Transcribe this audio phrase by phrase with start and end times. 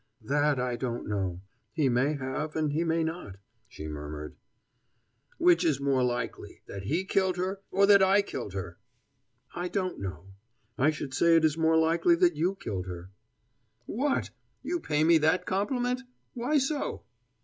[0.23, 1.41] "That I don't know.
[1.73, 3.35] He may have, and he may not,"
[3.67, 4.35] she murmured.
[5.37, 6.63] "Which is more likely?
[6.65, 8.79] That he killed her, or that I killed her?"
[9.53, 10.33] "I don't know.
[10.75, 13.11] I should say it is more likely that you killed her."
[13.85, 14.31] "What!
[14.63, 16.01] You pay me that compliment?
[16.33, 17.03] Why so?"